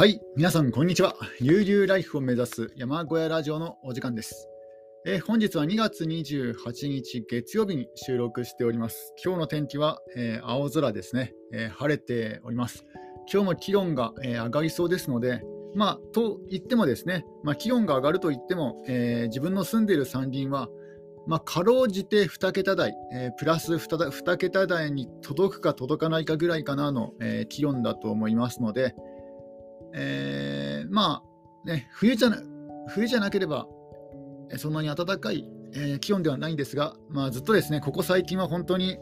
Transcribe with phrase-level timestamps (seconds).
[0.00, 1.14] はい、皆さん、こんにちは。
[1.40, 4.48] 悠々ライフを目指す山小屋ラジオのお時間です。
[5.04, 9.12] えー本日は2月28日月曜日に収録しております。
[9.22, 12.86] 今日の天気は、えー青空ですね、えー晴れております。
[13.30, 15.42] 今日も気温が、えー上がりそうですので、
[15.74, 20.70] まあ、と言ってもですね、まあ、気温が上がると言っても、えー自分の住んでいる山林は、
[21.26, 28.94] まあ、かろうじて2桁台、えープラス 2, 2桁台に届くか届かないかぐらいかなの、えー気温だと思いますので、
[29.94, 32.38] えーまあね、冬じゃな
[32.88, 33.66] 冬じゃなければ
[34.56, 38.98] そんなに暖かい、えー気温ではないんですが、まあ、ずっとですねここ最近は本当に、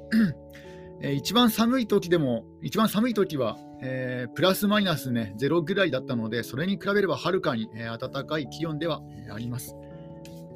[1.00, 9.74] えー一番寒い時でも一番寒い時は、えープラスマイナス、ね、0ぐらいだったのでそれに比べればはるかに、えー暖かい気温では、えーあります。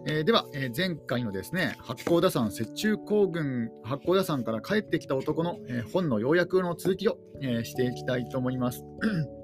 [0.05, 8.85] えーでは、えー前回のですね八甲田山雪中行軍八甲田山から帰ってきた男の、えー本の要約の続きを、えーしていきたいと思います。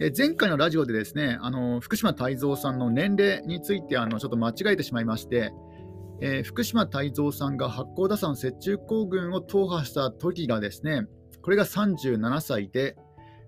[0.00, 5.52] え前回のラジオでですねあの福島泰造さんの年齢についてあのちょっと間違えてしまいまして、
[6.20, 11.06] えー福島泰造さんが八甲田山雪中行軍を踏破した時がですね
[11.42, 12.96] これが37歳で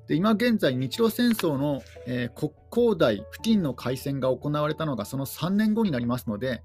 [0.07, 6.63] で今現在日露戦争の、えー国交台付近の海戦が行われたのがその3年後になりますので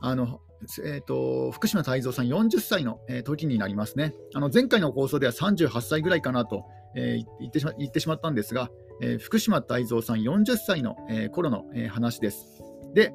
[0.00, 0.40] あの
[0.84, 4.14] えー、と福島泰造さん40歳の、えー時になりますね。
[4.32, 12.62] あの前回の放送では38歳ぐらいかなと、えー言ってしま言ってしまったんですが、えー福島泰造さん40歳の、えー頃の、えー話です。
[12.94, 13.14] で、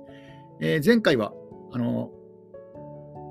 [0.59, 1.33] えー前回は
[1.71, 2.11] あの、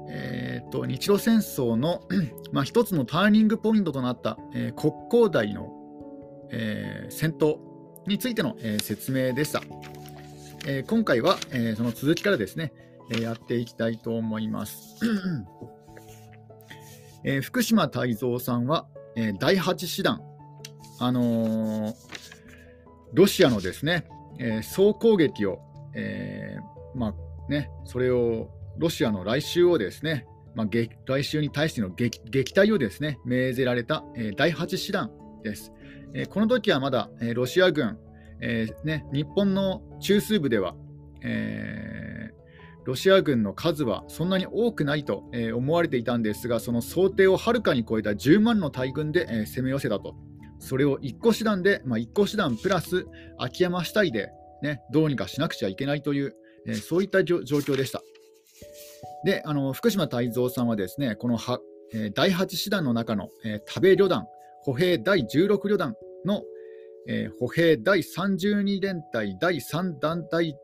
[0.08, 2.02] えーと日露戦争の
[2.52, 5.70] まあ一つのターニングポイントとなった、えー国交台の、
[6.50, 7.58] えー戦闘
[8.06, 9.62] についての、えー説明でした。
[10.66, 12.72] えー今回は、えーその続きからですね、
[13.10, 14.96] えーやっていきたいと思います。
[17.24, 20.20] えー福島泰造さんは、えー第8師団、
[20.98, 21.94] あのー
[23.14, 25.60] ロシアのですね、えー総攻撃を、
[25.94, 30.66] えーまあね、それをロシアの来週をですね、まあ、
[31.06, 35.10] 来週に対しての撃退をですね命ぜられた、え第8師団
[35.42, 35.72] です。
[36.14, 37.98] えこの時はまだ、えロシア軍、
[38.40, 40.74] えね、日本の中枢部では、
[41.22, 42.30] え
[42.84, 50.16] ロシア軍の数はそんなに多くないと、え思われていたんですが、その想定をはるかに超えた10万の大軍で、え攻め寄せたと。
[50.58, 53.06] それを一個師団で、まあ、一個師団プラス
[53.38, 54.30] 秋山市隊で、
[54.62, 56.34] ね、どうにかしなくちゃいけないという、
[56.66, 58.02] えーそういった状況でした。
[59.24, 61.38] で、あの福島泰造さんはですね、この、
[61.92, 64.26] えー第8師団の中の、えー多米旅団、
[64.62, 65.94] 歩兵第16旅団
[66.24, 66.42] の、
[67.08, 70.56] えー歩兵第32連隊第3団体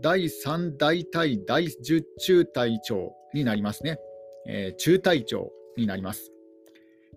[0.00, 3.98] 第3大隊第10中隊長になりますね。
[4.46, 6.30] えー中隊長になります。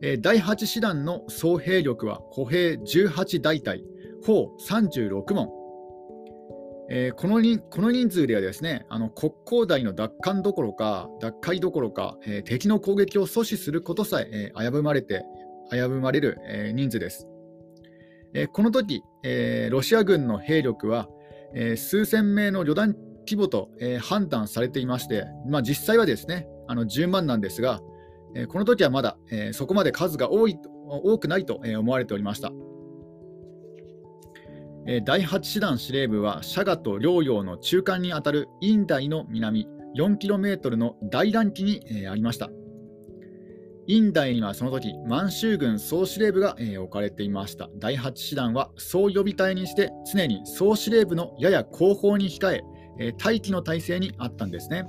[0.01, 3.83] え第8師団の総兵力は歩兵18大隊、
[4.25, 5.50] 砲36門。
[6.89, 15.23] えーこの人この人数ではですね、あの国交台の奪還どころか、奪回どころか、えー敵の攻撃を阻止することさええー危ぶまれて、
[15.72, 17.28] 危ぶまれる、え人数です。
[18.34, 21.07] えこの時、えロシア軍の兵力は、
[21.53, 27.79] え数千名の旅団規模と、え判断されていまして、まあ、実際はですねあの10万なんですが、
[28.35, 30.57] えこの時はまだ、えそこまで数が多い
[30.88, 32.51] 多くないと、え思われておりました。
[35.03, 42.50] 第8師団司令部はシャガと両陽の中間にあたるインダイの南 4km の大乱期に、ありました。
[43.88, 47.69] インダイにはその時満州軍総司令部が、置かれていました。
[47.78, 52.62] 第8師団は総予備隊にして常に総司令部のやや後方に控
[53.00, 54.85] え、待機の体制にあったんですね。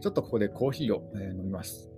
[0.00, 1.91] ちょっとここでコーヒーを、飲みます。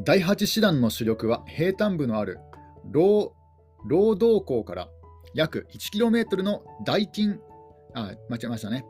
[0.00, 2.40] 第8師団の主力は平坦部のある
[2.90, 3.34] 労
[3.86, 4.88] 労働港から
[5.34, 7.40] 約 1km の大金
[7.94, 8.84] あ間違えましたね。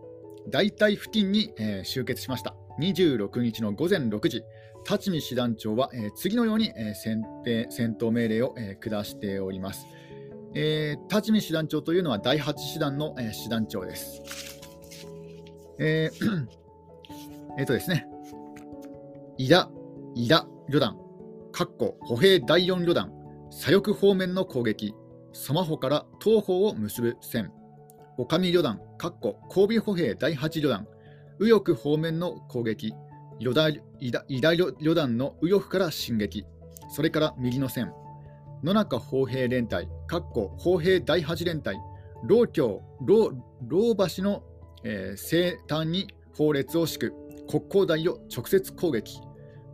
[0.49, 2.55] 大隊付近に、えー集結しました。
[2.81, 4.43] 26日の午前6時
[4.91, 7.23] 立見師団長は、えー次のように、えー戦
[7.71, 9.87] 戦闘命令を、え下しております、
[10.55, 14.23] えー立見師団長というのは第8師団の、え師団長です。
[15.79, 16.47] えー
[17.59, 18.07] えーとですね。
[19.37, 19.71] 伊田
[20.15, 20.97] 伊田旅団、
[21.53, 23.13] かっこ歩兵第4旅団、
[23.51, 24.95] 左翼方面の攻撃、
[25.35, 27.53] ソマホから東方を結ぶ線、
[28.17, 30.87] おかみ旅団、かっこ神戸歩兵第8旅団、
[31.39, 32.95] 右翼方面の攻撃、
[33.39, 33.69] 伊田
[34.01, 36.47] 伊田伊田旅団の右翼から進撃、
[36.89, 37.93] それから右の線、
[38.63, 41.77] 野中歩兵連隊、かっこ歩兵第8連隊、
[42.27, 43.33] 老橋、老
[43.95, 44.43] 橋の、
[44.83, 47.13] えー西端に砲列を敷く、
[47.51, 49.21] 国交台を直接攻撃、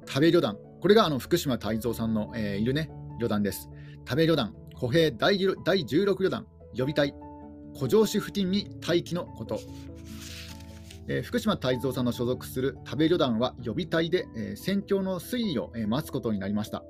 [0.06, 3.68] 食べ旅団、これがあの福島泰造さんの、えーいるね、旅団です。
[4.08, 7.14] 食べ旅団、歩兵第第16旅団、予備隊、
[7.74, 9.60] 古城市付近に待機のこと。
[11.08, 16.82] えー、福島泰造さんの所属する食べ旅団は予備隊で、えー、戦況の推移を、えー、待つことになりました。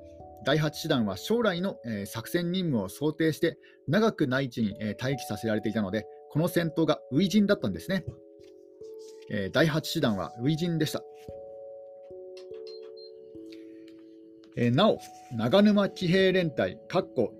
[0.45, 8.05] 第8師団は将来の、えー、作戦任務を想定して長く内地に、えー、待機させられていたので、この戦闘が初陣だったんですね。
[9.31, 11.01] えー、第8師団は初陣でした。
[14.57, 14.99] えー、なお、
[15.31, 16.77] 長沼騎兵連隊、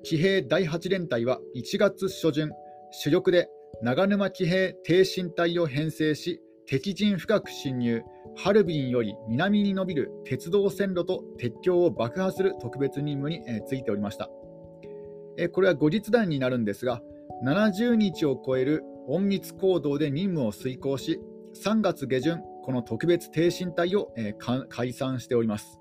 [0.04, 2.52] 騎兵第8連隊は1月初旬、
[2.92, 3.50] 主力で
[3.82, 8.02] 長沼騎兵挺身隊を編成し、敵陣深く侵入、
[8.38, 14.30] ハルビンより南に伸びる鉄道線路と鉄橋を爆破する特別任務に、えー、ついておりました。
[15.38, 17.02] えー、これは後日談になるんですが、
[17.44, 21.20] 70日を超える隠密行動で任務を遂行し、
[21.62, 25.81] 3月下旬、この特別挺身隊を、えー、解散しております。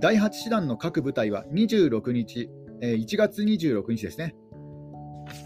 [0.00, 4.34] 第8師団の各部隊は26日、えー、1月26日ですね、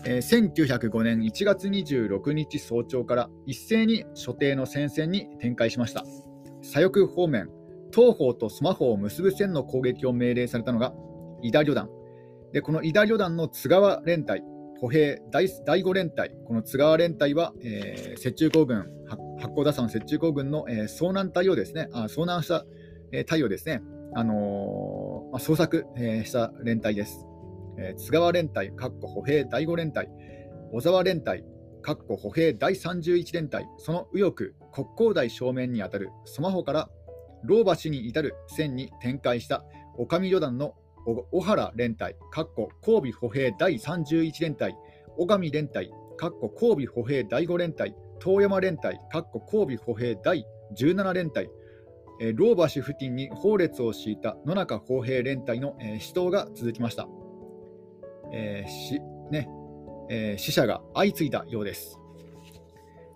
[0.04, 6.04] えー、1905年1月26日早朝から一斉に所定の戦線に展開しました。
[6.62, 7.48] 左翼方面、
[7.94, 10.92] 東方とスマホを結ぶ線の攻撃を命令されたのが
[11.42, 11.88] 伊田旅団。
[12.52, 14.42] でこの伊田旅団の津川連隊、
[14.80, 18.86] 歩兵第第5連隊、この津川連隊は、えー、雪中行軍、
[19.38, 22.64] 八甲田山雪中行軍の、えー、遭難隊をですね、あ遭難した、
[23.12, 23.82] えー、隊をですね、
[24.14, 27.26] あの、まあ、捜索、えー、した連隊です。
[27.78, 30.08] えー、津川連隊、かっこ歩兵第5連隊、
[30.72, 31.44] 小沢連隊、
[31.82, 36.88] かっこ歩兵第31連隊、その右翼、国交台正面にあたるスマホから
[37.44, 39.64] 老橋に至る線に展開した
[39.96, 40.74] 女将旅団の
[41.32, 44.76] 小原連隊、かっこ神戸歩兵第31連隊、
[45.16, 50.44] 小上連隊、かっこ神戸歩兵第5連隊、遠山連隊、かっこ神戸歩兵第
[50.76, 51.48] 17連隊、
[52.20, 57.08] えー、老橋付近に砲列を敷いた野中歩兵連隊の、えー、死闘が続きました。
[58.32, 59.00] えーし
[59.30, 59.48] ね
[60.10, 61.98] えー、死者が相次いだようです。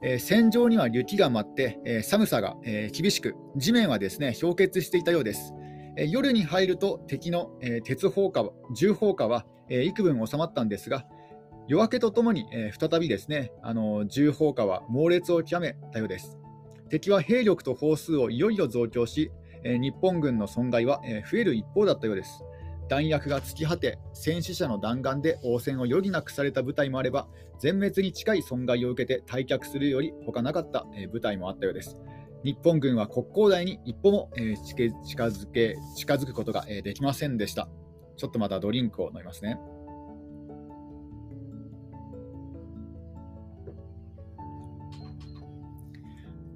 [0.03, 5.55] えー、戦場には雪が舞って、えー、寒さが、えー、厳しく、地面はですね氷結していたようです。
[5.97, 11.05] え夜に入ると敵の、え鉄砲火、銃砲火は、え幾分収まったんですが、
[11.69, 16.42] 夜明けとともに、え再びですねあの銃砲火は猛烈を極めたようです。
[16.93, 19.33] 敵は兵力と砲数をいよいよ増強し、
[19.65, 22.45] え日本軍の損害は、え増える一方だったようです。
[22.87, 27.29] 弾薬が尽き果て、戦死者の弾丸で応戦を余儀なくされた部隊もあれば、
[27.59, 31.97] 全滅に近い損害を受けて退却するより他なかった部隊もあったようです。
[32.45, 34.31] 日本軍は国交台に一歩も
[34.67, 37.71] 近づけ近づくことができませんでした。
[38.19, 39.59] ちょっとまたドリンクを飲みますね。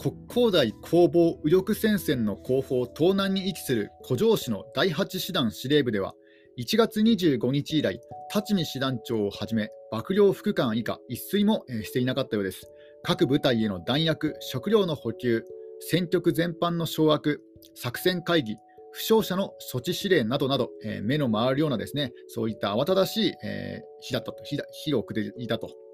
[0.06, 6.14] 国交大攻防右翼戦線の後方東南に位置する古城市の第8師団司令部では
[6.56, 8.00] 1月25日以来、
[8.32, 12.70] 立見師団長をはじめ、幕僚副官以下、一睡もしていなかったようです。
[13.03, 15.43] 各部隊への弾薬、食料の補給、
[15.81, 17.38] 戦局全般の掌握、
[17.75, 18.55] 作戦会議、
[18.93, 25.86] 負傷者の措置指令などなど、えー、目の回るようなですね、そういった慌ただしい、えー、日だったと、日日をくれいたと。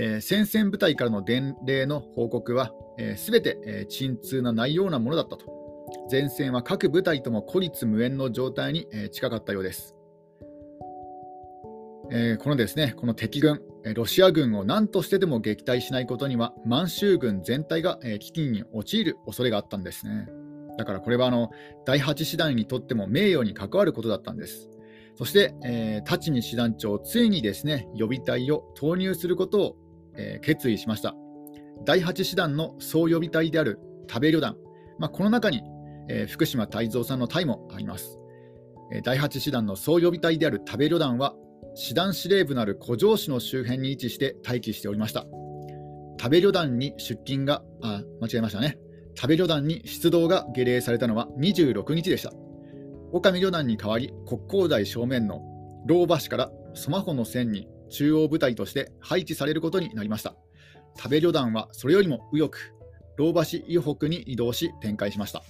[0.00, 2.72] えー、戦線部隊からの伝令の報告は、
[3.16, 5.58] す、べ、て、えー、鎮痛なないようなものだったと。
[6.10, 9.96] 前線は各部隊とも孤立無援の状態にえ近かったようです。
[12.10, 13.60] えー、このですねこの敵軍、
[13.94, 20.28] ロシア軍を何としてでも撃退しないことには、満州軍全体が危機に陥る恐れがあったんですね。
[20.78, 21.50] だからこれはあの
[21.84, 24.68] 第8師団にとっても名誉に関わることだったんです。
[25.16, 29.76] そして、えー、立見師団長、ついにですね予備隊を投入することを、
[30.18, 31.14] えー、決意しました。
[31.84, 34.56] 第8師団の総予備隊である食べ旅団、
[34.98, 35.62] まあ、この中に
[36.08, 38.18] えー、福島泰造さんの隊もあります。
[38.90, 41.34] えー、第8師団の総予備隊である食べ旅団は、
[41.74, 45.26] 師団司令部なる古城市の周辺に位置して待機しておりました。
[46.20, 48.78] 食べ旅団に出勤が、あ、間違えましたね。
[49.14, 52.32] 食べ旅団に出動が下令されたのは26日でした。
[53.12, 55.42] 岡上旅団に代わり、国交台正面の
[55.86, 60.34] 老橋からスマホの線に中央部隊として配置されることになりました。
[60.96, 62.58] 食べ旅団はそれよりも右翼、
[63.16, 65.42] 老橋以北に移動し展開しました。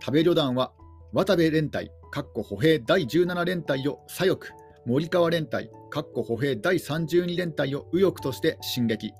[0.00, 0.72] 食べ旅団は
[1.12, 4.52] 渡部連隊、かっこ歩兵第17連隊を左翼、
[4.84, 9.12] 森川連隊、かっこ歩兵第32連隊を右翼として進撃。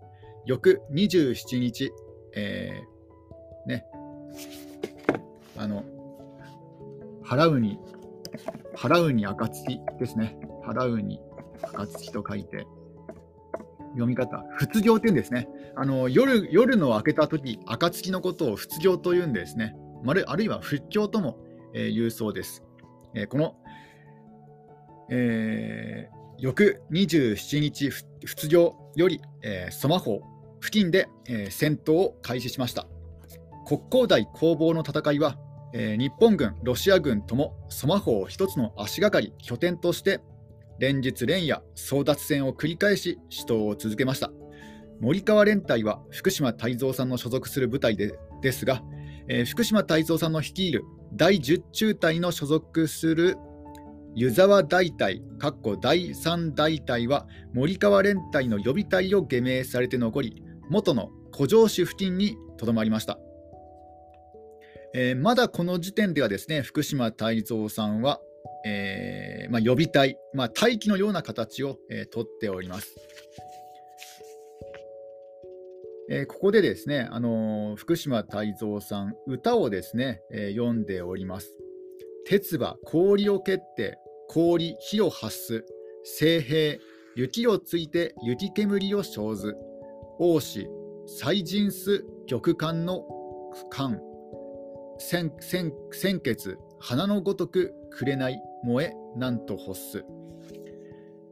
[0.44, 1.90] 翌27日、
[2.34, 3.84] えー、ね、
[5.56, 5.84] あの、
[7.24, 7.78] 払うに、
[8.76, 10.38] 払うに暁ですね。
[10.64, 11.20] 払うに
[11.74, 12.66] 暁と書いて、
[13.96, 15.48] 読み方、仏行っていうんですね。
[15.74, 19.74] あの夜夜の明けた時、暁のことを仏行というんですね。
[20.26, 21.38] あるいは仏教とも、
[21.74, 22.62] えー、言うそうです。
[23.14, 23.56] えー、この、
[25.10, 27.90] えー、翌27日
[28.24, 30.20] 出場より、えー、ソマホ
[30.60, 32.86] 付近で、えー、戦闘を開始しました。
[33.66, 35.38] 国交大攻防の戦いは、
[35.72, 40.20] えー、日本軍、ロシア軍ともソマホを一つの足がかり、拠点として
[40.78, 44.30] 連日連夜争奪戦を繰り返し死闘を続けました。
[45.00, 48.82] 森川連隊は福島泰造さんの所属する部隊でですが、
[49.28, 53.36] えー、福島泰造さんの率いる第10中隊の所属する
[54.14, 63.18] 湯沢大隊、かっこ第3大隊は森川連隊の予備隊を下命されて残り、元の古城市付近にとどまりました。
[64.94, 68.18] えー、まだこの時点ではですね福島泰造さんは、
[68.64, 72.94] えー、まあ、予備隊、まあ、待機のような形を、えー、とっております。
[76.08, 81.50] えー、ここでですね、あのー、福島泰造さん、歌をですね、えー、読んでおります。
[82.24, 83.98] 鉄馬、氷を蹴って、
[84.28, 85.64] 氷、火を発す、
[86.04, 86.78] 聖兵、
[87.16, 89.56] 雪をついて雪煙を生ず、
[90.18, 90.68] 王子、
[91.06, 93.04] 祭神す玉冠の
[93.70, 94.00] 冠、
[94.98, 95.32] 鮮
[96.20, 100.04] 血、花のごとく紅、燃え、なんと欲す。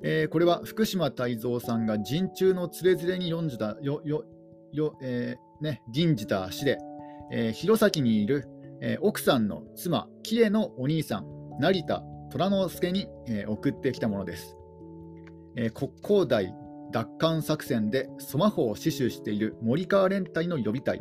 [0.03, 4.25] えー、これは福島泰造さんが陣中のつれづれに読んだよよ
[4.71, 6.79] よ、えーね、吟じた詩で、
[7.33, 8.47] えー、弘前にいる、
[8.83, 11.27] えー、奥さんの妻、喜恵のお兄さん、
[11.59, 14.57] 成田虎之助に、えー、送ってきたものです。
[15.57, 16.55] えー、国交大
[16.93, 21.01] 奪還作戦でソマホを死守している森川連隊の予備隊、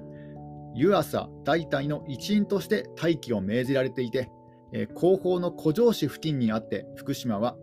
[0.75, 4.29] 湯浅大隊の一員として待機を命じられていて、
[4.73, 7.55] えー、後方の古城市付近にあって福島は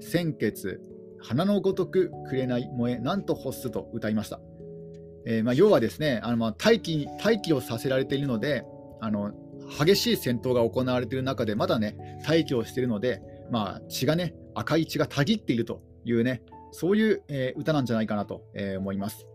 [0.00, 0.80] 鮮血、
[1.20, 4.40] 花のごとく紅燃え、なんと欲すと歌いました。
[5.26, 8.64] えー、まあ、要はですねあのまあ待機待機をさせられているので
[9.00, 9.32] あの
[9.78, 16.42] 激しい戦闘が行われている中でまだね待機をしているので、まあ、血がね赤い血がたぎっているというね
[16.72, 19.26] そういう、えー、歌なんじゃないかなと、えー、思います。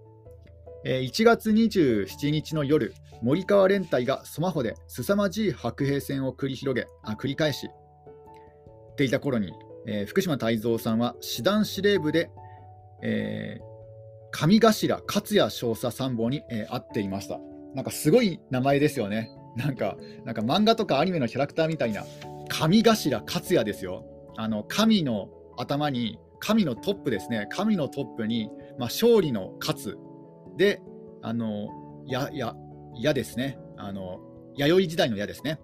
[0.85, 7.67] 1月27日の夜、森川連隊がスマホで凄まじい白兵戦を繰り広げあ繰り返し
[8.95, 9.51] ていた頃に、
[9.87, 12.29] えー、福島泰造さんは師団司令部で、
[13.01, 13.65] えー、
[14.31, 17.39] 上頭勝也少佐参謀に、えー、会っていました。
[17.75, 19.29] なんかすごい名前ですよね。
[19.57, 22.05] なんか、なんか漫画とかアニメのキャラクターみたいな、
[22.47, 24.05] 上頭勝也ですよ。
[24.37, 29.97] あの神の頭に、神のトップですね、神のトップに、まあ、勝利の勝。
[30.59, 30.81] で、
[31.21, 31.69] あの、
[32.05, 32.53] や、や、
[32.93, 33.57] やですね。
[33.77, 34.19] あの、
[34.57, 35.57] 弥生時代の矢ですね。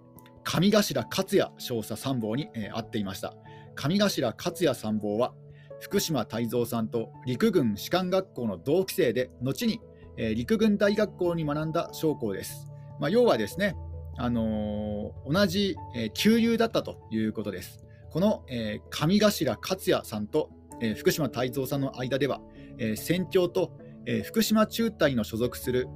[0.46, 3.36] 上頭勝也少佐参謀に、えー、会っていました。
[3.76, 5.34] 上頭勝也参謀は、
[5.82, 9.82] 福島泰造さんと陸軍士官学校の同期生で後に、
[10.16, 12.72] えー、陸軍大学校に学んだ将校です。
[13.02, 13.76] まあ、要はですね、
[14.16, 17.84] あのー、同じ、えー、旧友だったということです。
[18.12, 22.40] この、えー、上頭克也さんと、えー、福島泰造さんの間では、
[22.78, 25.88] えー、戦況と、えー、福島中隊の所属する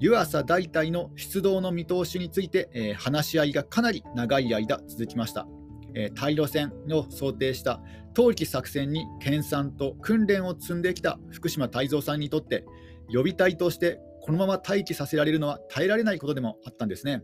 [0.00, 5.46] 湯浅大隊の出動の見通しについて、えー、話し合いがかなり長い間続きました。
[5.94, 7.80] えー、対路線を想定した
[8.14, 12.64] 冬季作戦に研鑽と訓練を積んできた福島泰造さんにとって
[13.10, 17.22] 予備隊としてこのまま待機させられるのは耐えられないことでもあったんですね。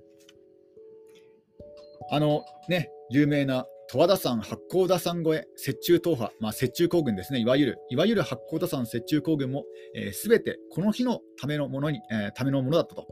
[2.11, 9.65] あのね、有名な十和田山八甲田山越え雪中踏破、まあ、雪中行軍ですね、いわゆる、いわゆる八甲田山雪中行軍も
[10.13, 13.07] すべ、ー、てこの日のためのものに、えー、ためのものだったと、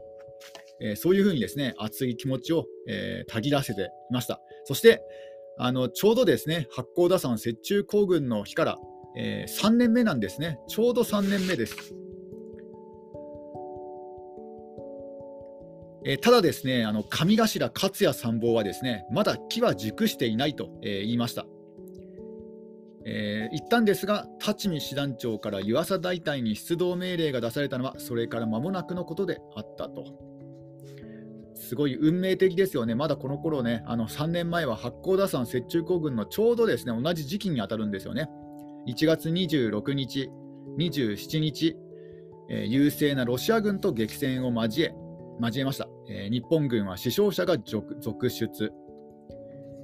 [0.79, 4.39] えー、そういうふうにですね、熱い気持ちを、えー、たぎらせていました。
[4.65, 5.01] そして、
[5.57, 8.77] あのちょうどですね、八甲田山雪中行軍の日から、
[9.17, 11.75] えー、3年目なんですね、ちょうど3年目です。
[16.09, 21.45] えー、ただですね、あの上頭勝也参謀はですね、まだ機は熟していないと、えー、言いました。
[23.05, 30.05] えー、言ったんですが、立見師団長から湯浅大隊に出動命令が出されたのは、それから間もなくのことであったと。
[31.55, 38.29] すごい運命的ですよね、まだこの頃ね、あの3年前は八甲田山雪中行軍のちょうどですね同じ時期に当たるんですよね。
[38.87, 40.29] 1月26日、
[40.77, 41.75] 27日、
[42.49, 44.93] えー、優勢なロシア軍と激戦を交え、
[45.41, 45.96] 交えました。
[46.09, 48.71] えー、日本軍は死傷者が続出。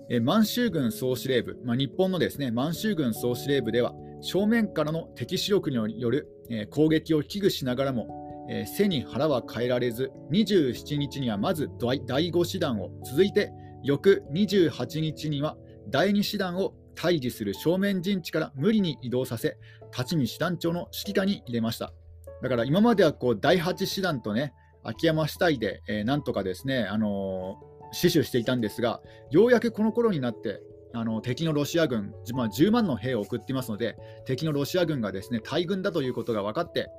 [0.10, 13.52] えー、満州軍総司令部、まあ、日本のですね満州軍総司令部では、正面からの敵視力による、えー、攻撃を危惧しながらも、えー、背に腹は変えられず、27日にはまず第5師団を、続いて
[13.84, 15.58] 翌28日には
[15.90, 19.58] 第2師団を対峙する正面陣地から無理に移動させ、
[19.98, 21.94] 立見師団長の指揮下に入れました。
[22.42, 24.54] だから今まではこう第8師団とね、
[24.84, 30.62] 秋山市隊で、えー、なんとかですね、あのー、死守していたんですが、ようやくこの頃になって、
[30.96, 36.90] あの敵のロシア軍、まあ、10万の兵を送っていますので、敵のロシア軍がですね大軍だということが分かって、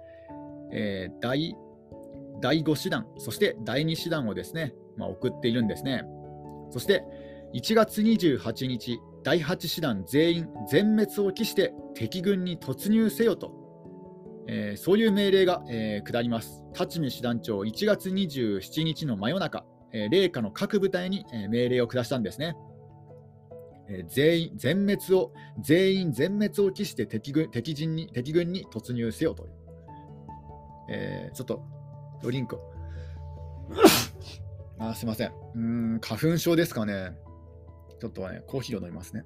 [0.72, 1.56] えー、第
[2.40, 6.02] 第5師団、そして第2師団をですね、まあ、送っているんですね。
[6.70, 7.04] そして
[7.54, 13.52] 1月28日、第8師団全員全滅を期して敵軍に突入せよと、
[14.46, 16.62] えー、そういう命令が、えー、下ります。
[16.78, 22.56] 立見師団長、1月27日の真夜中、えー、霊下の各部隊に、え、命令を下したんですね。
[23.88, 29.52] え、全員全滅を全員全滅を期して敵軍敵陣に敵軍に突入せよという、
[30.88, 31.62] え、ちょっと
[32.22, 32.58] ドリンク
[34.78, 35.32] あすいません。
[35.54, 37.16] うん花粉症ですかね。
[38.00, 39.24] ちょっとねコーヒーを飲みますね。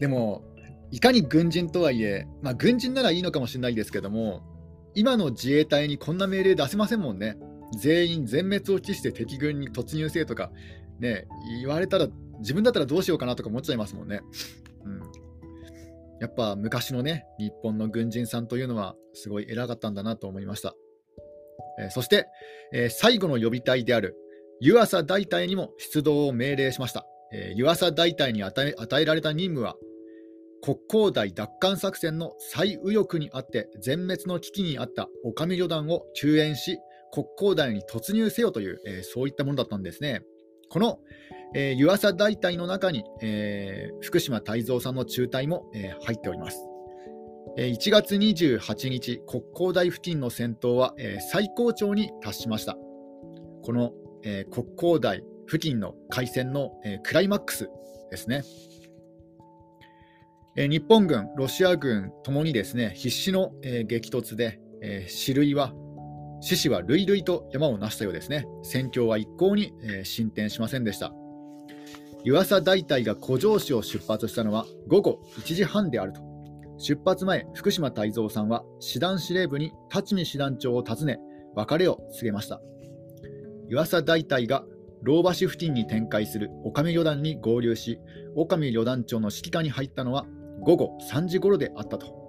[0.00, 0.42] でも
[0.92, 4.42] いかに軍人とはいえ、まあ、軍人ならいいのかもしれないですけども
[4.94, 7.36] 今の自衛隊にこんな命令出せませんもんね。
[7.78, 10.50] 全員全滅を期して敵軍に突入せとか、
[11.00, 11.26] ね、
[11.60, 12.08] 言われたら、
[12.40, 14.20] 自分だったらどうしようかなとか思っちゃいますもんね。
[14.84, 15.00] うん、
[16.20, 20.74] やっぱ昔のね、日本の軍人さんというのは、すごい偉かったんだなと思いました。
[21.80, 22.26] えー、そして、
[22.74, 24.16] えー、最後の予備隊である
[24.60, 27.06] 湯浅大隊にも出動を命令しました。
[27.32, 29.76] えー、湯浅大隊に与えられた任務は、
[30.62, 36.78] 国交大奪還作戦の最右翼にあって全滅の危機にあった女将旅団を救援し、
[37.12, 40.22] 国交大に突入せよという、えー、そういったものだったんですね。
[40.70, 41.00] この、
[41.54, 46.58] えー、湯浅大隊の中に、えー、福島泰造さんの中隊も、えー、入っております。
[47.58, 52.78] 1月28日、国交大付近の戦闘は、えー、最高潮に達しました。
[53.62, 53.92] この、
[54.22, 57.68] えー、国交大付近の海戦の、えー、クライマックス
[58.10, 58.42] ですね。
[60.54, 64.60] 日本軍、ロシア軍ともにですね必死の、激突で、
[65.08, 65.72] 死類は
[66.42, 68.44] 獅子は累々と山を成したようですね。
[68.62, 69.72] 戦況は一向に、
[70.04, 71.14] 進展しませんでした。
[72.24, 76.20] 湯浅大隊が古城市を出発したのは午後1時半であると。
[76.78, 81.18] 出発前、福島泰造さんは師団司令部に立見師団長を訪ね、
[81.54, 82.60] 別れを告げました。
[83.68, 84.64] 湯浅大隊が
[85.02, 87.98] 老橋付近に展開する女将旅団に合流し、
[88.36, 90.26] 女将旅団長の指揮下に入ったのは
[90.62, 92.22] 午後3時頃であったと。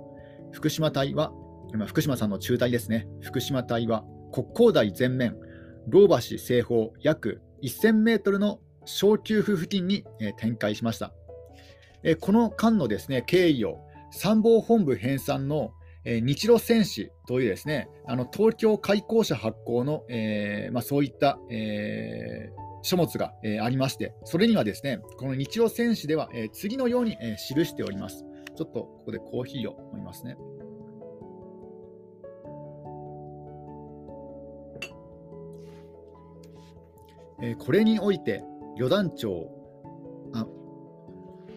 [0.52, 1.32] 福島隊は
[1.74, 5.36] 今福島さんの中隊ですね、福島隊は国交大前面、
[5.88, 11.14] 老橋西方約1000メートルの小級府付近に、え展開しました。
[12.04, 13.80] えこの間のですね経緯を
[14.12, 15.72] 参謀本部編纂の、
[16.06, 28.24] え日露戦士というですねあの東京開港社発行の、えー、まあ、そういった、えー、書物が、えー、ありまして、それにはですねこの日露戦士では、え次のように、え記しております。
[28.56, 30.38] ちょっとここでコーヒーを飲みますね。
[37.42, 38.44] えこれにおいて
[38.78, 39.50] 旅団長
[40.34, 40.46] あ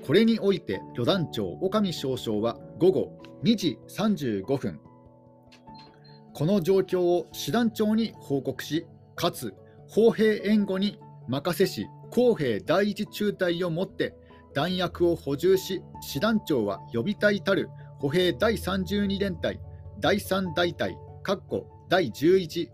[0.04, 3.12] これにおいて旅団長女将少将は午後
[3.44, 4.80] 2時35分
[6.34, 9.54] この状況を師団長に報告しかつ
[9.88, 14.14] 砲兵援護に任せし公兵第一中隊をもって
[14.54, 19.60] 弾薬を補充し師団長は予備隊たる歩兵第32連隊
[20.00, 20.96] 第3大隊
[21.88, 22.68] 第11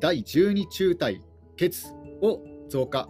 [0.00, 1.20] 第12中隊
[1.56, 3.08] 決を増加。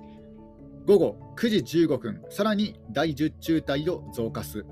[0.86, 4.66] 午後9時15分、さらに第10中隊を増加す。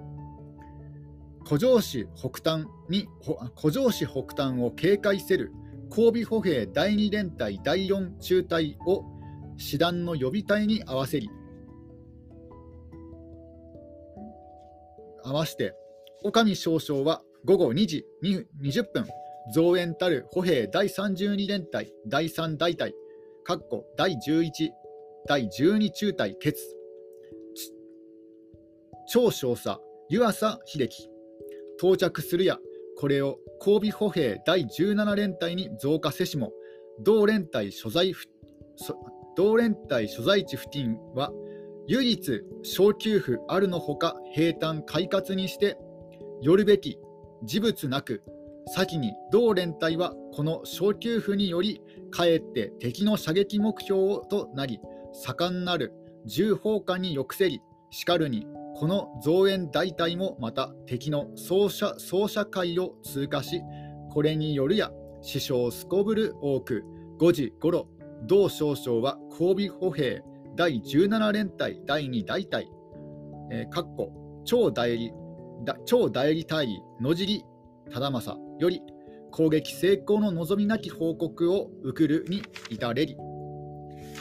[1.46, 3.08] 古城市北端に
[3.56, 5.52] 古城市北端を警戒せる
[5.90, 9.04] 交尾歩兵第2連隊第4中隊を
[9.58, 11.28] 師団の予備隊に合わせり
[15.22, 15.74] 合わせて
[16.22, 19.06] 女将少将は午後2時20分
[19.52, 22.94] 増援たる歩兵第32連隊第3大隊
[23.96, 24.72] 第11、
[25.26, 26.54] 第12中隊決。
[29.10, 31.08] 超少佐、湯浅秀樹。
[31.78, 32.58] 到着するや、
[32.98, 36.52] これを交尾歩兵第17連隊に増加せしも、
[37.00, 38.12] 同連隊所在
[39.38, 41.30] 同連隊所在地付近は、
[41.86, 45.78] 唯一小給付あるのほか平坦快活にして、
[46.42, 46.98] よるべき
[47.44, 48.24] 事物なく
[48.66, 54.80] 先に同連隊はこの小給付によりかえって敵の射撃目標となり
[55.12, 55.92] 盛んなる
[56.26, 63.62] 銃砲火に抑制りしかるにこの増援大隊もまた敵の総射総射会を通過し
[64.10, 64.90] これによるや
[65.22, 66.84] 死傷すこぶる多く
[67.20, 67.88] 5時ごろ
[68.26, 70.22] 同少将は交尾歩兵
[70.56, 72.68] 第17連隊第2大隊、
[73.50, 74.12] えー、かっこ
[74.44, 75.12] 超代理
[75.86, 77.44] 超代理隊野尻
[77.90, 78.82] 忠政より
[79.30, 83.16] 攻撃成功の望みなき報告を受けるに至れり、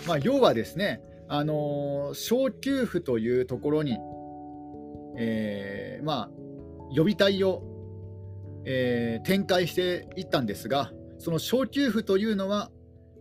[0.07, 3.97] まあ、要はですねあの小給府というところに、
[5.17, 6.29] えー、まあ、
[6.93, 7.63] 予備隊を、
[8.65, 12.71] えー、展開していったんですが、その小給府というのは、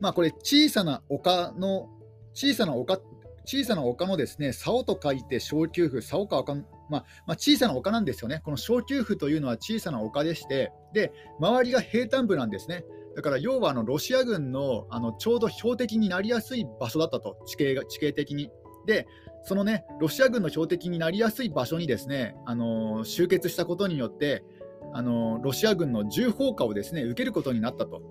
[0.01, 1.89] まあ、これ、小さな丘の、
[2.35, 2.99] 小さな丘、
[3.45, 6.55] 小さな丘のですね、竿と書いて小給府、竿か丘
[6.89, 8.41] まあ、まあ、小さな丘なんですよね。
[8.45, 12.85] この小給府というのは小さな丘でして、で、周りが平坦部なんですね。
[13.17, 18.51] だから要はあのロシア軍のあのちょうど標的になりやすい場所だったと、地形が地形的に。
[18.87, 19.07] で、
[19.43, 24.45] そのね、ロシア軍の標的になりやすい場所にですね、あのー、集結したことによって、
[24.93, 28.03] あのー、ロシア軍の重砲火をですね受けることになったと。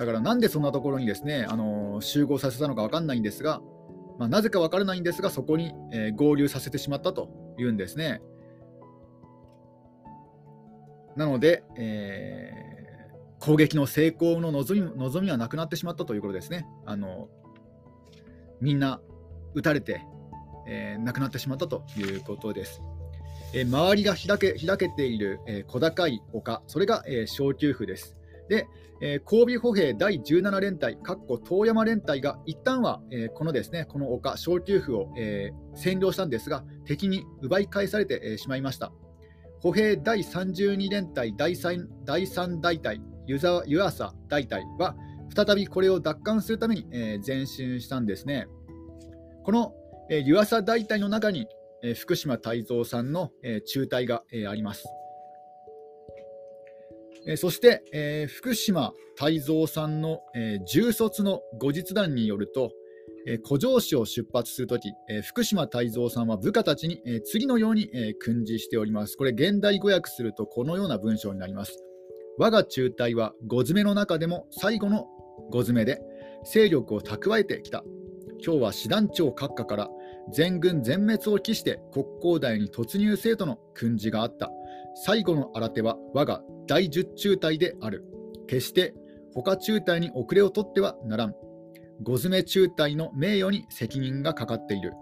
[0.00, 3.60] だからなんでそんなところにですね、あの、集合させたのか分かんないんですが、
[4.18, 8.22] まあ、なぜか分からないんですが、そこに、え、合流させてしまったというんですね。
[11.16, 16.66] なので、えー、攻撃の成功の望み望みはなくなってしまったということですね。
[16.86, 17.28] あの
[18.62, 19.02] みんな
[19.52, 20.00] 撃たれて、
[20.66, 22.80] えー、亡くなってしまったということです。
[23.52, 28.16] えー、周りが開け開けている、えー、小高い丘、それが、えー、小休府です。
[28.50, 28.66] で、
[29.00, 38.92] えー、神戸歩兵第17連隊、かっこ遠山連隊が一旦は、えー、このですねこの丘、小休府を、えー、占領したんですが、敵に奪い返されて、えー、しまいました。
[39.62, 43.38] 歩兵第32連隊第 3, 第3大隊、湯
[43.80, 44.96] 浅大隊は、
[45.34, 48.48] 再びこれを奪還するために、えー、前進したんですね。
[49.44, 49.74] この、
[50.10, 51.46] えー、湯浅大隊の中に、
[51.84, 54.88] えー、福島泰造さんの、えー、中隊が、えー、あります。
[57.26, 62.70] えそして、えー、福島泰造さんの、えー、重卒の後日談によると、
[63.26, 69.16] えー、古城市を出発するとき、えー、福島泰造さんは部下たちに、えー、次のように、えー、訓示しております。
[69.16, 71.84] これ、現代語訳するとこのような文章になります。
[72.38, 75.06] 我が中隊は5詰めの中でも最後の
[75.52, 76.00] 5詰めで
[76.44, 77.84] 勢力を蓄えてきた。
[78.42, 79.88] 今日は師団長閣下から
[80.32, 84.50] 全軍全滅を期して国交大に突入せとの訓示があった。
[84.94, 88.04] 最後の新手は我が第10中隊である。
[88.46, 88.94] 決して
[89.34, 91.34] 他中隊に遅れを取ってはならん。
[92.02, 94.92] 五詰め中隊の名誉に責任がかかっている。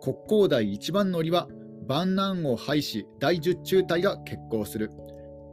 [0.00, 1.48] 国交大一番乗りは
[1.86, 4.90] 万難を廃し第10中隊が決行する。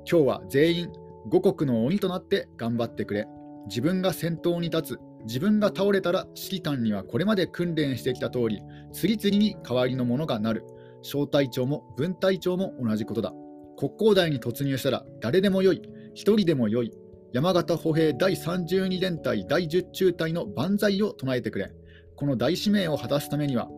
[0.10, 0.92] 今日は全員
[1.28, 3.28] 五国の鬼となって頑張ってくれ。
[3.68, 5.00] 自分が先頭に立つ。
[5.26, 8.62] 自分が倒れたら指揮官にはこれまで訓練してきた通り、
[8.94, 10.64] 次々に代わりのものがなる。
[11.02, 13.34] 小隊長も分隊長も同じことだ。
[13.80, 15.82] 国交大に突入したら誰でもよい、
[16.14, 16.92] 一人でもよい、
[17.32, 21.72] 山形歩兵第32連隊第10中隊の万歳を唱えてくれ。
[22.18, 23.70] この大使命を果たすためには、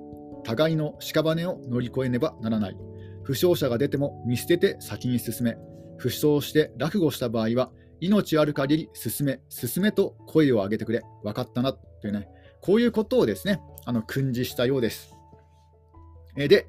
[0.43, 2.77] 互いの屍を乗り越えねばならない。
[3.21, 5.55] 負傷者が出ても見捨てて先に進め。
[5.99, 11.03] 負傷して落語した場合は、命ある限り進め、進めと声を上げてくれ。
[11.23, 11.73] 分かったな。
[11.73, 12.27] というね、
[12.59, 15.13] こういうことをですね、あの訓示したようです。
[16.35, 16.67] えで、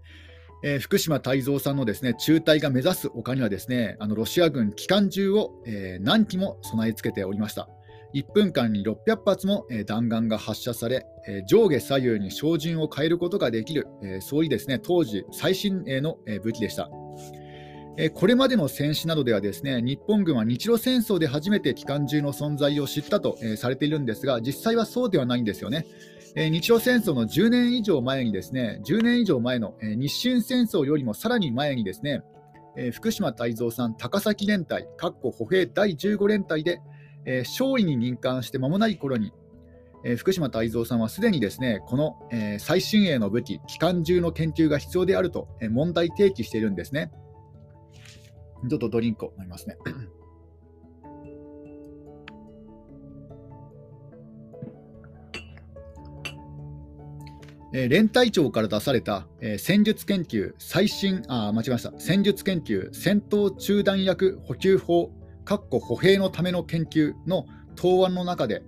[0.63, 7.69] えー、福島泰造さんのですね中隊が目指す丘にはですねあのロシア軍機関銃を、えー、何機も備え付けておりました。
[8.15, 16.91] 1分間に600発も、えー、弾丸が発射され、えー、上下左右に照準を変えることができる、えー、そういうですね当時最新鋭の、え武器でした。
[18.15, 25.87] これまでの戦史などではですね日本軍は日露戦争で初めて機関銃の存在を知ったと、されているんですが実際はそうではないんですよね。
[26.35, 32.23] 日露戦争の10年以上前にですね、10年以上前の、日清戦争よりもさらに前にですね、
[32.93, 36.81] 福島泰造さん高崎連隊、かっこ歩兵第15連隊で、
[37.41, 39.33] 勝利に任官して間もない頃に、
[40.17, 42.17] 福島泰造さんはすでにですねこの、
[42.59, 47.11] 最新鋭の武器、機関銃の研究が必要であると、問題提起しているんですね。
[48.69, 49.77] ちょっとドリンクを飲みますね。
[57.75, 65.11] えー、連隊長から出された、えー、戦術研究最新あ間違えました戦術研究戦闘中弾薬補給法
[65.47, 68.63] 歩兵のための研究の答案の中で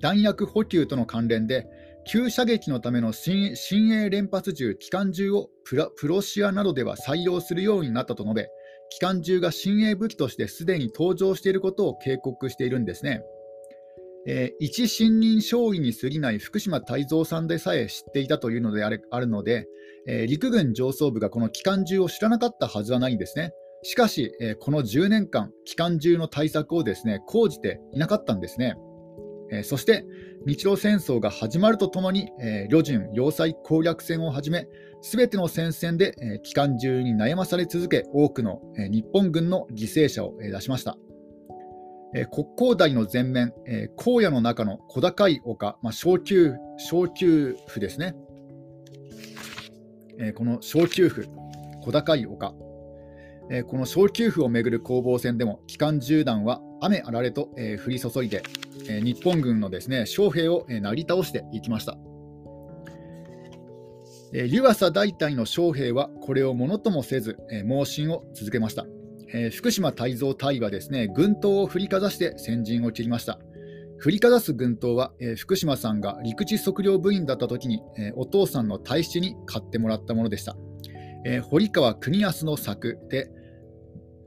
[0.00, 1.66] 弾薬補給との関連で
[2.06, 8.48] 急射撃のための新鋭連発銃機関銃をプロシアなどでは採用するようになったと述べ
[8.90, 13.22] 機関銃が新鋭武器としてすでに登場していることを警告しているんですね。
[14.26, 19.66] えー、一新任勝利に過ぎない福島泰造さんでさえ知っていたというのであるので、
[20.06, 23.52] えー、陸軍上層部がこの機関銃を知らなかったはずはないんですね。
[23.82, 28.74] しかし、えー、この10年間、機関銃の対策をですね講じていなかったんですね。
[29.52, 30.04] えそして、
[30.46, 34.66] 日露戦争が始まるとともに、え旅順要塞攻略戦をはじめ、
[35.02, 40.96] すべての戦線で、え機関銃に悩まされ続け、多くの、え日本軍の犠牲者を、え出しました。
[42.14, 48.16] え、国交台の前面、え、荒野の中の小高い丘、まあ、小丘小丘府ですね、
[50.18, 51.26] え、この小丘府、
[51.82, 52.52] 小高い丘、
[53.50, 58.42] え、この小丘府をめぐる攻防戦でも機関銃弾は雨あられと、え、降り注いで、
[58.90, 61.96] えー、日本軍のですね将兵を、えー、なり倒していきました。
[64.32, 68.86] えー、湯浅大隊の将兵はこれをものともせず、えー、猛進を続けました。
[69.32, 73.38] えー、福島泰造隊はですね軍刀を振りかざして先陣を切りました。
[73.98, 80.56] 振りかざす軍刀は、えー、福島さんが陸地測量部員だった時に、えー、お父さんの大使に買ってもらったものでした。
[81.26, 83.30] えー、堀川国康の作で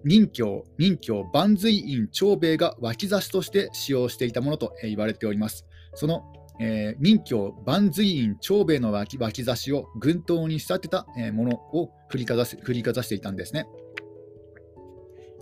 [0.04, 5.66] 任教、任教、万髄院長兵衛が脇差しとして使用していたものと言われております。
[5.96, 6.24] その、
[6.60, 13.66] えー、任教、万髄院長兵衛の脇脇差しを軍刀に仕立てたものを振りかざ振りかざしていたんですね。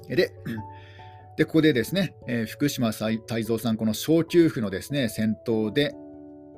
[0.08, 0.32] で、
[1.38, 5.96] でここでですね、えー、福島泰造さん、この小休府のですね戦闘で、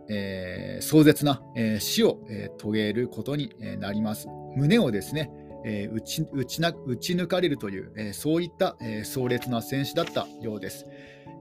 [0.10, 4.28] えー、壮絶な、えー、死を、えー、遂げることになります。
[4.56, 5.32] 胸をですね、
[5.66, 10.86] えー、打ち打ちな打ち抜かれるという、えー、そういった、えー、壮烈な戦死だったようです、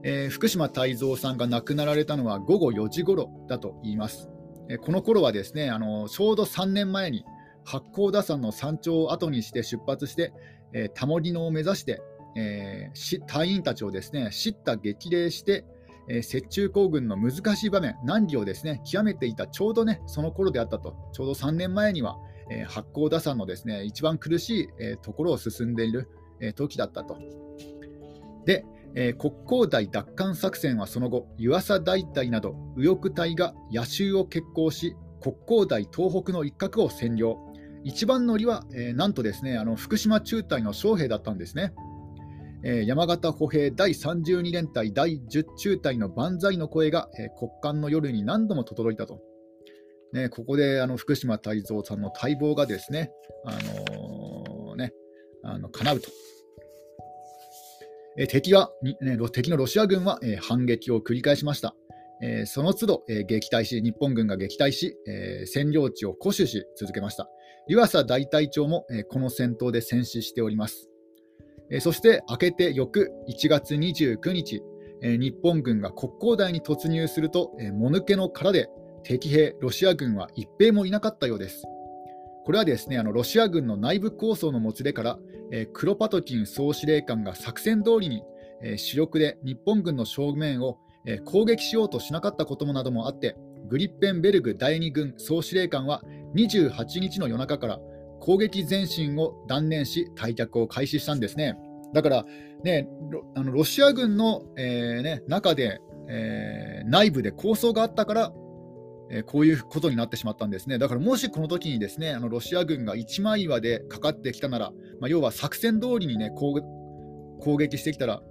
[0.03, 4.29] えー、福島泰造さんが亡くなられたのは午後4時ごろだと言います、
[4.69, 7.25] えー、この頃はですねあのちょうど3年前に
[7.65, 10.33] 八甲田山の山頂を後にして出発して、
[10.73, 12.01] えー、タモリ野を目指して、
[12.35, 15.65] えー、隊員たちをですね叱咤激励して
[16.07, 22.17] えー、雪中行軍の難しい場面、難儀をですね極めていたちょうどねその頃であったと、ちょうど3年前には、
[22.49, 27.17] えー、八甲田山のですね一番苦しい、えー、ところを進んでいる、えー、時だったと。
[28.45, 37.37] で、えー、国交台奪還作戦はその後、湯浅大隊など右翼隊が野襲を決行し、国交台東北の一角を占領。
[37.85, 41.73] 一番乗りは、えー、なんとですねあの福島中隊の将兵だったんですね。
[42.65, 49.19] えー、山形歩兵第32連隊第10中隊の万歳の声が、えー、国間の夜に何度も轟いたと。
[50.13, 53.11] ね、ここであの福島泰造さんの待望がですね、
[53.45, 54.93] あのー、ね、
[55.43, 56.09] あの叶うと。
[58.15, 58.71] え敵は、
[59.01, 61.75] ね、敵のロシア軍は、え反撃を繰り返しました。
[62.21, 67.27] えその都度、え撃退し、日本軍が撃退し、え占領地を固守し続けました。
[67.67, 70.89] 湯浅大隊長も、えこの戦闘で戦死しております。
[71.71, 74.61] えそして明けて翌1月29日、
[75.01, 78.69] え日本軍が国交台に突入すると、えもぬけの殻で
[79.03, 81.63] 敵兵、ロシア軍は一兵もいなかったようです。
[82.45, 85.19] これはですねあのロシア軍の内部構想のもつれから、
[85.51, 88.23] えー、クロパトキン総司令官が作戦通りに、
[88.61, 93.37] えー、主力で日本軍の正面を、えー、攻撃しようとしなかったこともなどもあって、
[93.69, 96.03] グリッペンベルグ第2軍総司令官は
[96.35, 97.79] 28日の夜中から
[98.19, 101.57] 攻撃前進を断念し、退却を開始したんですね。
[101.93, 102.25] だから、
[102.63, 108.33] ね、ロあのロシア軍の、えーね、中で、えー、内部で構想があったから、
[109.15, 110.79] え、こういうことになってしまったんですね。
[110.79, 116.55] だからもしこの時にですねあのロシア軍が一枚岩でかかってきたなら、まあ、要は作戦通りにね攻
[117.57, 118.23] 撃してきたら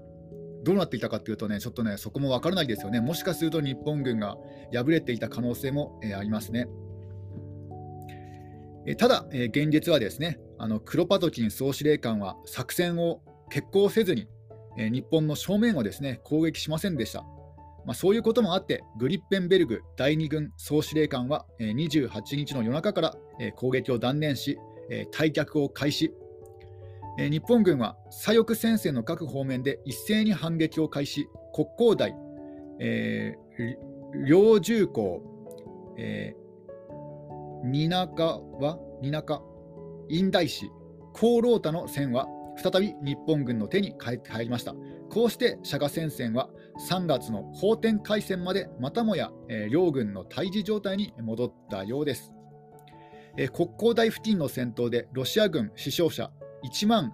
[0.65, 3.01] どうなっていたかというとね、ちょっとね、そこも分からないですよね。
[3.01, 4.37] もしかすると日本軍が
[4.73, 6.69] 敗れていた可能性も、えー、ありますね。
[8.87, 14.29] え、ただ、えー、現実はですね、あのクロパトキン総司令官は作戦を決行せずに、
[14.79, 17.25] え日本の正面をですね攻撃しませんでした。
[17.85, 23.15] まあ、そういうこともあって、グリッペンベルグ第2軍総司令官は28日の夜中から
[23.57, 24.59] 攻撃を断念し、
[25.13, 26.13] 退却を開始。
[27.19, 32.17] 日本軍は左翼戦線の各方面で一斉に反撃を開始、国交台、
[32.79, 35.23] えー、両重工、
[35.99, 38.41] えー、蜷川、
[39.03, 39.43] 蜷川、
[40.09, 40.71] 院大市、
[41.13, 44.75] 高老田の線は再び日本軍の手に入りました。
[45.11, 46.49] こうして釈迦戦線は
[46.89, 49.31] 3月の法天海戦までまたもや、
[49.71, 52.33] 両軍の対峙状態に戻ったようです。
[53.53, 56.31] 国交台付近の戦闘でロシア軍死傷者
[56.65, 57.13] 1万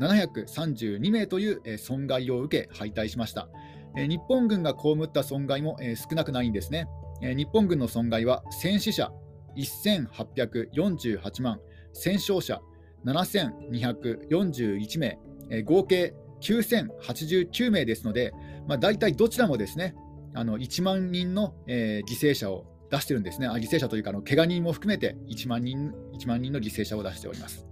[0.00, 3.48] 1732名という、損害を受け敗退しました。
[3.96, 6.86] 日本軍が被った損害も、少なくないんですね。
[7.20, 9.12] 日本軍の損害は戦死者
[9.56, 11.60] 1848万、
[11.92, 12.60] 戦傷者
[13.04, 15.18] 7241名、
[15.50, 18.32] えー、合計9089名ですので、
[18.66, 19.94] まあ、大体どちらもですね
[20.34, 27.66] あの1万人の、えー、犠牲者を出してるんですね、あ犠牲者というか、あの怪我人も含めて1万人 ,1 万人の犠牲者を出しております。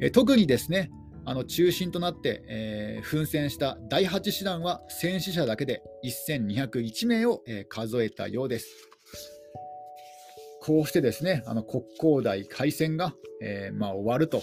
[0.00, 0.90] え、特にですね
[1.24, 8.68] あの中心となって、えー、奮戦した第8師団は戦死者だけで1201名を、えー、数えたようです。
[10.62, 14.42] こうしてですねあの国交大開戦が、えーまあ、終わると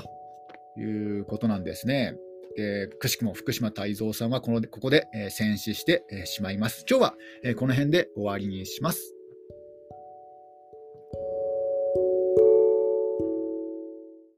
[0.77, 0.83] い
[1.19, 2.15] うことなんですね。
[2.57, 6.85] えー、くしくも福島泰造さんはこのここで、えー、戦死して、えー、しまいます。
[6.89, 9.14] 今日は、えー、この辺で終わりにします。